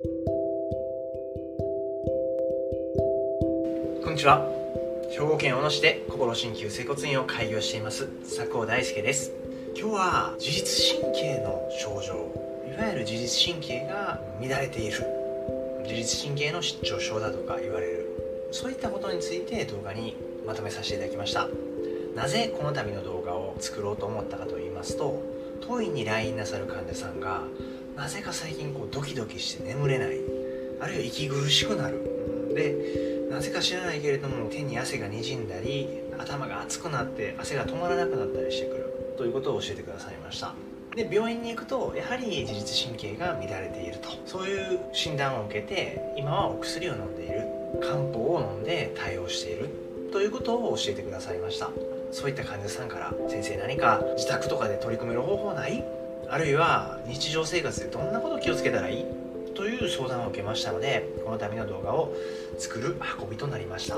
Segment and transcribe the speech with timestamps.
[0.00, 0.06] こ
[4.10, 4.46] んにちは。
[5.10, 8.06] 兵庫県小野市で心鍼灸整骨院を開業しています。
[8.22, 9.32] 佐久大輔です。
[9.76, 12.14] 今日は自律神経の症状。
[12.72, 15.04] いわゆる自律神経が乱れている。
[15.82, 18.06] 自律神経の失調症だとか言われる。
[18.52, 21.48] そういったことについて動画にまとめさせていただきました。
[22.14, 25.20] なぜこの度の動画を作ろうと思ったかと言いますと
[25.60, 27.42] 当院に来院なさる患者さんが
[27.98, 30.20] なぜか最近こうドキドキして眠れない。
[30.80, 31.98] あるいは息苦しくなる。
[32.54, 39.14] でなぜか知らないけれども手に汗がにじんだり頭が熱くなって汗が止まらなくなったりしてくる。
[39.18, 40.54] ということを教えてくださいました。
[40.94, 44.10] で病院に行くとやはり自律神経が乱れていると。
[44.26, 47.42] そういう診断を受けて今はお薬を飲んでいる。
[47.80, 49.68] 漢方を飲んで対応している。
[50.12, 51.68] ということを教えてくださいました。
[52.12, 55.84] そういった患者さんから先生何か自宅とかで取り組める方法ない？
[56.30, 59.04] あるいは日常生活でどんなこと気をつけたらいい？
[59.54, 62.14] という相談を受けましたのでこの度の動画を
[62.58, 63.96] 作る運びとなりました。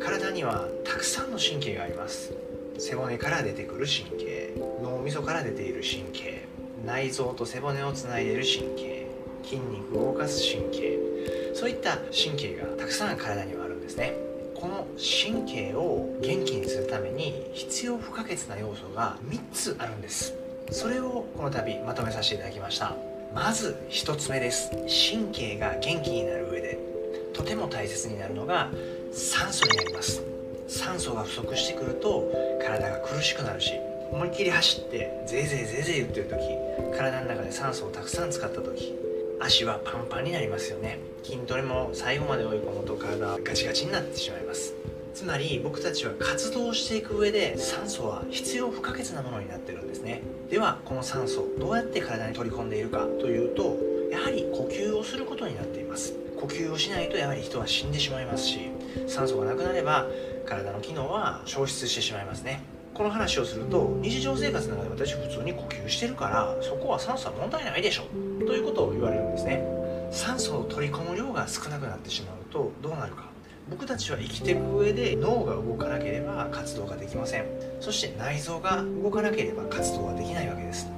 [0.00, 2.34] 体にはたくさんの神経があります。
[2.78, 4.54] 背骨から出てくる神経。
[4.82, 6.44] 脳みそから出ている神経。
[6.84, 9.06] 内臓と背骨をつないでいる神経。
[9.44, 10.98] 筋肉を動かす神経。
[11.54, 14.14] そういった神経がたくさん体にはあるんですね。
[14.56, 20.34] この神経を元気にするために必要不可欠な要素が3つあるんです。
[20.72, 22.96] それをこの度まとめさせていただきました。
[23.34, 24.70] まず1つ目です。
[25.10, 26.78] 神経が元気になる上で
[27.34, 28.70] とても大切になるのが
[29.12, 30.22] 酸素になります。
[30.66, 32.24] 酸素が不足してくると
[32.64, 33.72] 体が苦しくなるし
[34.10, 38.94] 思いっきり走ってぜいぜいぜいぜい言ってる時体の中で酸素をたくさん使った時
[39.40, 41.00] 足はパンパンになりますよね。
[41.22, 44.74] 筋トレも最後まで追い込むと体はガチガチになってしまいます。
[45.14, 50.22] つまり僕たちは活動していく上で酸素は必要不可欠なものになってるんですね。
[50.50, 53.76] ではこの酸素どうやって体に取り込んでいるかというと
[54.10, 56.14] やはり呼吸をすることになっています。
[56.40, 58.70] 呼吸をしないとやはり人は死んでしまいますし
[59.06, 60.06] 酸素がなくなれば
[60.44, 62.62] 体の機能は消失してしまいますね。
[62.94, 68.02] この話をすると日常生活の中で私普通に呼吸してるからそこは酸素は問題ないでしょ
[68.46, 69.64] ということを言われるんですね。
[70.10, 73.31] 酸素を取り込む量が少なくなってしまうとどうなるか。
[73.70, 77.46] 僕たちは生きていく上で脳が動かなければ活動ができません。
[77.80, 80.88] そして内臓が動かなければ活動ができないわけです。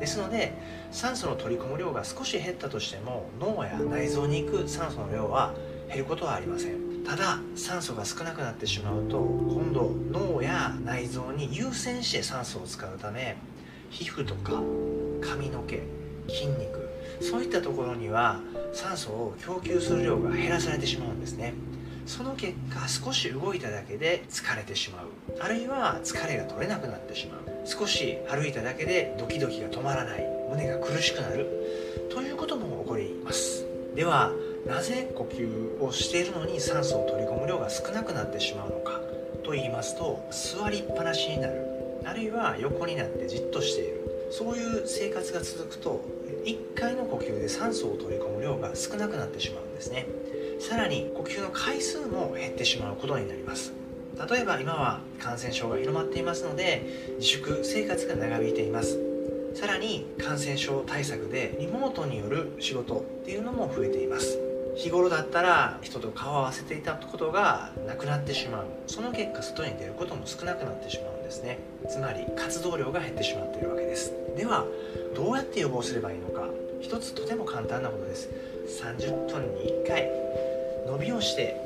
[0.00, 0.52] ですので
[0.90, 5.54] 酸素の取り込む量が少し減ったとしても脳や内臓に行く酸素の量は
[5.88, 7.04] 減ることはありません。
[7.04, 13.36] ただ酸素が少なくなってしまうと今度脳や内臓に優先して酸素を使うため
[13.90, 14.62] 皮膚とか
[15.20, 15.82] 髪の毛
[16.28, 16.88] 筋肉
[17.20, 18.40] そういったところには
[18.72, 21.54] 酸素を供給する量が減らされてしまうんですね。
[22.06, 25.06] その結果少し動いただけで疲れてしまう。
[25.40, 27.40] あるいは疲れが取れなくなってしまう。
[27.64, 30.26] 少し歩いただけでドキドキが止まらない。
[30.50, 31.46] 胸が苦しくなる。
[32.10, 33.64] ということも起こります。
[33.94, 34.32] では
[34.66, 39.00] なぜ呼吸をしているのに酸素を取り込む量が少なくなってしまうのか。
[39.44, 41.66] と言いますと座りっぱなしになる。
[42.04, 44.28] あるいは横になってじっとしている。
[44.30, 46.00] そういう生活が続くと
[46.44, 50.06] 1回の呼吸で酸素を取り込む量が少なくなってしまうんですね。
[50.60, 53.72] さらに呼吸の回数も減ってしまうことになります。
[54.30, 58.98] 例えば今は感染症が広まっていますので自粛生活が長引いています。
[59.54, 64.38] さらに感染症対策でリモートによる仕事っていうのも増えています。
[64.76, 68.66] 日頃だったら人と顔を合わせていたことがなくなってしまう。
[68.86, 71.58] その結果外に出ることも少なくなってしまうんですね。
[71.88, 74.12] つまり活動量が減ってしまっているわけです。
[74.36, 74.64] では
[75.14, 76.48] どうやって予防すればいいのか。
[76.82, 78.28] 一つとても簡単なことです。
[78.82, 80.10] 30分に1回。
[80.86, 81.56] 伸びをして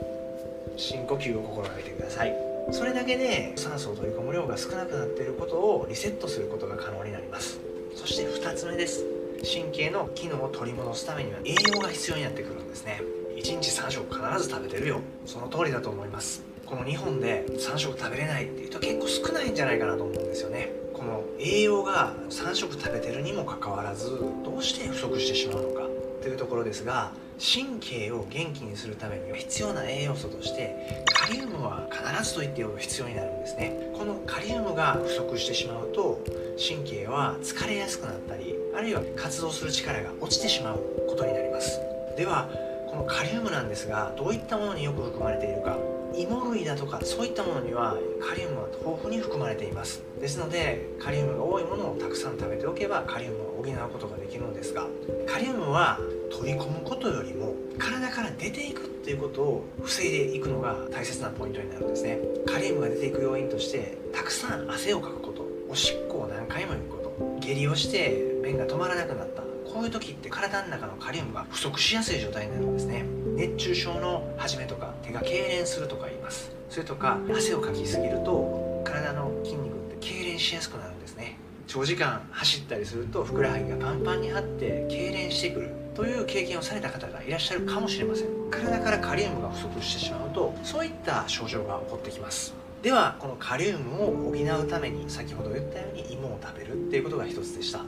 [0.76, 2.36] 深呼吸を心がけてください。
[2.70, 7.58] それだけで酸素を取り込む量が少なくなっていることをリセットすることが可能になります。
[7.94, 9.04] そして2つ目です。
[9.42, 13.00] 神経の機能を取り戻すためには栄養が必要になってくるんですね。
[13.36, 15.00] 1日3食必ず食べてるよ。
[15.24, 16.42] その通りだと思います。
[16.66, 20.72] この日本で3食食べれないっていう人結構少ないんじゃないかなと思うんですよね。
[20.92, 25.82] この栄養が3食食べてるにもかかわらずどうして不足してしまうのか
[26.22, 33.92] というところですが神経を元気にするためには必要な栄養素としてカリウムは必ずと言っていいほど必要になるんですね。
[33.96, 36.24] このカリウムが不足してしまうと
[36.58, 41.78] 神経は疲れやすくなったりあるいは活動する力が落ちてしまうことになります。
[42.16, 42.48] では
[42.88, 45.76] このカリウムなんですがどういったものによく含まれているか
[46.16, 50.02] 芋類だとかそういったものにはカリウムは豊富に含まれています。
[50.20, 54.86] ですのでカリウムが多いものをたくさん食べておけばカリウムを補うことができるのですが
[55.26, 55.98] カリウムは
[56.30, 62.18] 取り込むことよりも体から出ていくっていうことを防いでいくのが大切なポイントになるんですね。
[62.46, 73.15] カリウムが出ていく要因としてたくさん汗をかくことおしっこを何回も行くこと下痢をして便が止まらなくなったここういう時って体の中のカリウムが不足しやすい状態になるんですね。
[73.36, 76.50] 熱中症の始めとか手が痙攣するとか言います。
[76.70, 81.36] それとか汗をかきすぎると体の筋肉って痙攣しやすくなるんですね。
[81.66, 88.28] 長時間走ったりするとふくらはぎがパンパンに張って痙攣してくるという経験をされた方がいらっしゃるかもしれません。
[88.50, 92.54] 体からカリウムが不足してしまうとそういった症状が起こってきます。
[92.82, 97.80] ではこのカリウムを補うために先ほど言ったように芋を食べるっていうことが一つでした。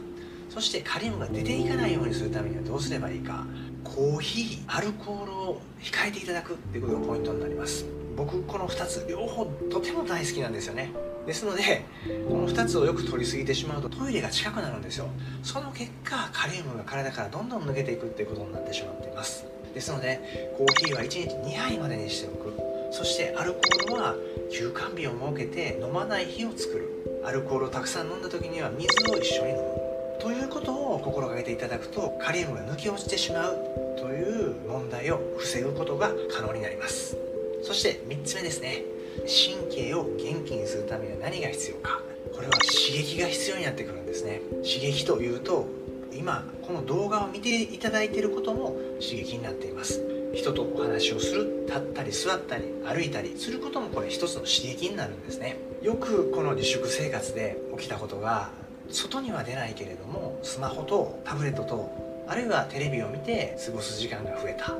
[0.51, 3.47] そしてカリウムが出ていかないようにするためにはどうすればいいか。
[3.95, 4.63] コーヒー。
[4.67, 7.87] アルコールを控えていただくっていうことがポイントになります。
[8.17, 10.93] 僕この2つ両方とても大好きなんですよね。
[11.27, 11.85] ですので
[12.29, 15.07] この2つをよく取りすぎてしまうとトイレが近くなるんですよ。
[15.43, 19.47] その結果カリウムが体からどんどん抜けていくっていうことになってしまっています。
[19.75, 22.57] ですのでコーヒーは1日2杯までにしておく。
[22.91, 24.15] そしてアルコールは
[24.51, 27.23] 休館日を設けて飲まない日を作る。
[27.25, 29.88] アルコールをたくさん飲んだ時には水を一緒に飲む
[30.21, 33.57] ということを心がけていただくとカリウムが抜け落ちてしまう
[33.99, 37.17] という問題を防ぐことが可能になります。
[37.63, 38.83] そして3つ目ですね。
[39.27, 42.01] 神経を元気にするためには何が必要か。
[42.35, 44.41] これは刺激が必要になってくるんですね。
[44.63, 45.67] 刺激というと
[46.13, 50.03] 今この動画を見ていただいていることも刺激になっています。
[50.35, 55.57] 人とお話をする立ったり座ったり歩いたりすることもこれ一つの刺激になるんですね。
[55.83, 58.51] よくこの自粛生活で起きたことが
[58.91, 64.75] 外には出ないけれどもスマホとタブレットとあるいはテレビを見て過ごす時間が増えた。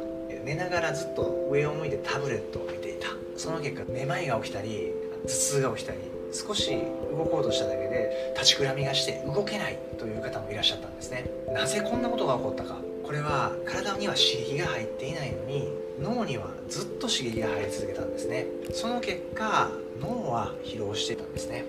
[0.45, 3.09] 寝ながらずっと上を向いてタブレットを見ていた。
[3.37, 4.93] その結果めまいが起きたり
[5.25, 5.99] 頭痛が起きたり
[6.33, 6.71] 少し
[7.11, 11.31] 動こうとしただけで立ちくらみがして動けないという方もいらっしゃったんですね。
[11.53, 12.77] なぜこんなことが起こったか。
[13.05, 15.69] これは体には刺激が入っていないのに
[15.99, 18.47] 脳にはずっと刺激が入り続けたんですね。
[18.73, 21.65] その結果脳は疲労してたんですね。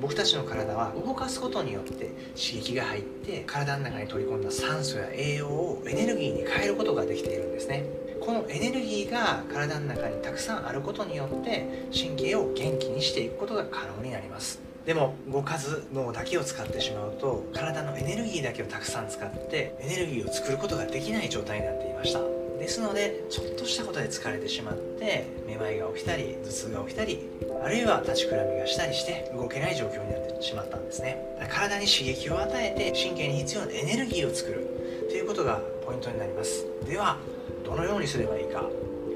[0.00, 7.84] 僕たちの体は動かすことによって刺激が入って体の中に取り込んだ酸素や栄養をエネルギーに変えることができているんですね。
[8.20, 14.60] このエネルギーが体の中にたくさんあることによって神経を元気にしていくことが可能になります。
[14.86, 22.41] でも動かず脳だけを使ってしまうと体のエネルギーだけをたくさん使ってエネルギーを作ることができない状態になっていました。
[22.62, 27.18] ですのでちょっとしたことで疲れてしまってめまいが起きたり頭痛が起きたり
[27.64, 31.18] あるいは立ちくらみがしたりして動けない状況になってしまったんですね。
[31.50, 34.66] 体に刺激を与えて神経に必要なエネルギーを作る。
[35.10, 36.64] ということがポイントになります。
[36.86, 37.18] では
[37.64, 38.64] どのようにすればいいか。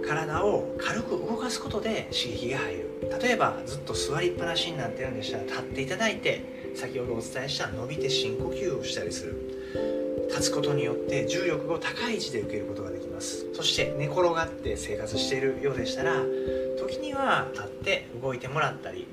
[0.06, 2.90] 体を軽く動かすことで刺激が入る。
[3.22, 9.55] 例えばずっと座りっぱなしになってるんでしたら立っていただいて先ほどお伝えした伸びて深呼吸をしたりする。
[10.28, 13.46] 立つことによって重力を高い位置で受けることができます。
[13.54, 16.22] そして寝転がって生活しているようでしたら
[16.78, 19.06] 時には立って動いてもらったり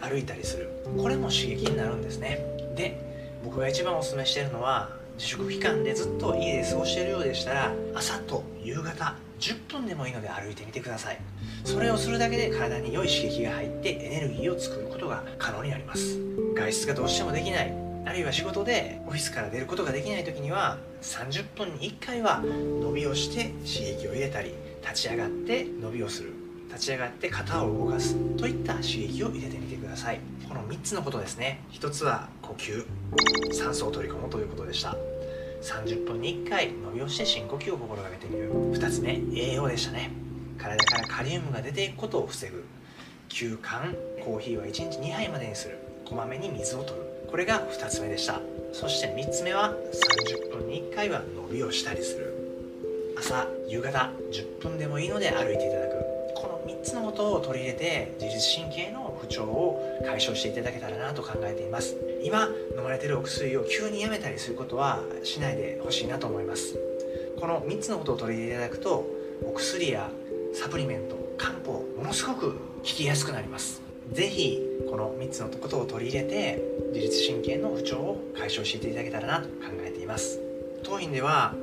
[0.00, 0.70] 歩いたりする。
[0.96, 2.44] これも刺激になるんですね。
[2.76, 3.00] で
[3.44, 11.18] 僕が一番おすすめしてるのは自粛期間でずっと家で過ごしているようでしたら朝と夕方10分でもいいので歩いてみてください。
[11.64, 16.18] それをするだけで体に良い刺激が入ってエネルギーを作ることが可能になります。
[16.54, 17.87] 外出がどうしてもできない。
[18.08, 26.32] あるいは仕事でオフィスから出ることができない時には30分に1回は伸びをして刺激を入れたり立ち上がって伸びをする。
[26.68, 28.16] 立ち上がって肩を動かす。
[28.38, 30.20] といった刺激を入れてみてください。
[30.48, 31.60] この3つのことですね。
[31.72, 32.86] 1つは呼吸。
[33.52, 34.96] 酸素を取り込むということでした。
[35.60, 38.50] 30分に1回伸びをして深呼吸を心がけてみる。
[38.50, 40.12] 2つ目栄養でしたね。
[40.56, 42.64] 体からカリウムが出ていくことを防ぐ。
[43.28, 45.76] 休館コーヒーは1日2杯までにする。
[46.06, 47.07] こまめに水を取る。
[47.30, 48.40] これが2つ目でした。
[48.72, 49.74] そして3つ目は
[50.50, 52.34] 30分に1回は伸びをしたりする。
[53.18, 55.98] 朝夕方10分でもいいので歩いていただく。
[56.34, 61.96] この3つのことを取り入れて自律神経の不調を解消していただけたらなと考えています。
[62.22, 66.76] 今飲まれてるお薬を急にやめたりすることはしないでほしいなと思います。
[67.40, 69.06] この3つのことを取り入れていただくと
[69.42, 70.10] お薬や
[70.54, 73.87] サプリメント漢方ものすごく効きやすくなります。
[74.14, 76.62] 是非この3つのことを取り入れて
[76.94, 80.40] 自律神経の不調を解消していただけたらなと考えています。
[80.82, 81.54] 当院では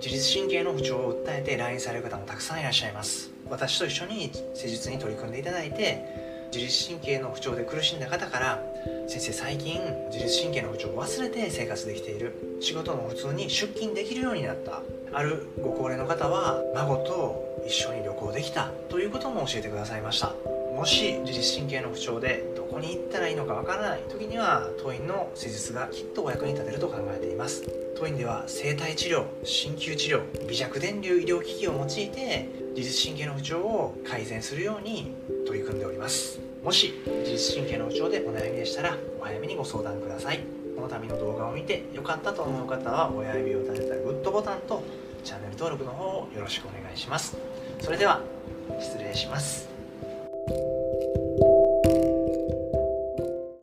[0.00, 3.30] 自律神経の不調を訴えて来院される方もたくさんいらっしゃいます。
[3.48, 8.62] 私と一緒に施術に取り組んでいただいて自律神経の不調で苦しんだ方から
[9.08, 9.80] 先生最近
[10.10, 12.58] 自律神経の不調を忘れて生活できている。
[12.60, 14.82] 仕事も普通に出勤できるようになった。
[15.14, 20.34] あるご高齢の方は孫と一緒に旅行できたということも教えてくださいました。
[20.74, 27.62] もし自律神経の不調でどこに行ったらいいのかわからない時には当院の施術がきっとお役に立てると考えています。
[27.96, 35.14] 当院では生体治療鍼灸治療微弱電流医療機器を用いて自律神経の不調を改善するように
[35.46, 36.40] 取り組んでおります。
[36.64, 40.40] もし自律神経の不調でお悩みでしたらお早めにご相談ください
[40.76, 44.82] この度の動画を見て良かったと思う方は親指を立てたグッドボタンと
[45.24, 47.36] チャンネル登録の方をよろしくお願いします。
[47.80, 48.20] それでは
[48.80, 49.71] 失礼します。